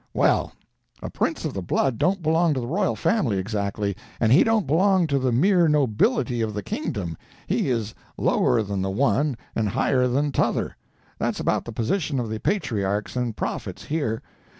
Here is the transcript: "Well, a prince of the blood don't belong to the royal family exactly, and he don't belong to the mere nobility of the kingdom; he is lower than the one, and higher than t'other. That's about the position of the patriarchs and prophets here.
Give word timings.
"Well, 0.15 0.51
a 1.03 1.11
prince 1.11 1.45
of 1.45 1.53
the 1.53 1.61
blood 1.61 1.99
don't 1.99 2.23
belong 2.23 2.55
to 2.55 2.59
the 2.59 2.65
royal 2.65 2.95
family 2.95 3.37
exactly, 3.37 3.95
and 4.19 4.31
he 4.31 4.43
don't 4.43 4.65
belong 4.65 5.05
to 5.05 5.19
the 5.19 5.31
mere 5.31 5.67
nobility 5.67 6.41
of 6.41 6.55
the 6.55 6.63
kingdom; 6.63 7.15
he 7.45 7.69
is 7.69 7.93
lower 8.17 8.63
than 8.63 8.81
the 8.81 8.89
one, 8.89 9.37
and 9.55 9.69
higher 9.69 10.07
than 10.07 10.31
t'other. 10.31 10.75
That's 11.19 11.39
about 11.39 11.65
the 11.65 11.71
position 11.71 12.19
of 12.19 12.31
the 12.31 12.39
patriarchs 12.39 13.15
and 13.15 13.37
prophets 13.37 13.83
here. 13.83 14.23